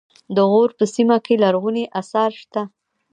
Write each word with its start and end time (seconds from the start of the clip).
د 0.35 0.37
غور 0.51 0.69
په 0.77 0.85
سیمه 0.95 1.17
کې 1.25 1.33
لرغوني 1.43 1.83
اثار 1.99 2.31
شته 2.41 2.61